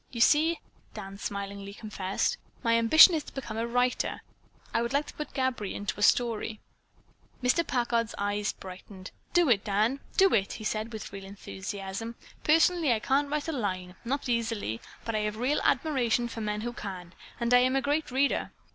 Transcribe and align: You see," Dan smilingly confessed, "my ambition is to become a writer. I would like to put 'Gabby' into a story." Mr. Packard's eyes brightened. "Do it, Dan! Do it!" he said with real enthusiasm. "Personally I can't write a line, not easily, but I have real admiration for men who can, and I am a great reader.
You 0.11 0.19
see," 0.19 0.59
Dan 0.95 1.19
smilingly 1.19 1.75
confessed, 1.75 2.39
"my 2.63 2.75
ambition 2.75 3.13
is 3.13 3.23
to 3.25 3.33
become 3.33 3.55
a 3.57 3.67
writer. 3.67 4.21
I 4.73 4.81
would 4.81 4.93
like 4.93 5.05
to 5.05 5.13
put 5.13 5.31
'Gabby' 5.35 5.75
into 5.75 5.99
a 5.99 6.01
story." 6.01 6.59
Mr. 7.43 7.61
Packard's 7.67 8.15
eyes 8.17 8.51
brightened. 8.51 9.11
"Do 9.33 9.47
it, 9.47 9.63
Dan! 9.63 9.99
Do 10.17 10.33
it!" 10.33 10.53
he 10.53 10.63
said 10.63 10.91
with 10.91 11.13
real 11.13 11.23
enthusiasm. 11.25 12.15
"Personally 12.43 12.91
I 12.91 12.97
can't 12.99 13.29
write 13.29 13.47
a 13.47 13.51
line, 13.51 13.93
not 14.03 14.27
easily, 14.27 14.81
but 15.05 15.13
I 15.13 15.19
have 15.19 15.37
real 15.37 15.59
admiration 15.63 16.27
for 16.27 16.41
men 16.41 16.61
who 16.61 16.73
can, 16.73 17.13
and 17.39 17.53
I 17.53 17.59
am 17.59 17.75
a 17.75 17.79
great 17.81 18.09
reader. 18.09 18.49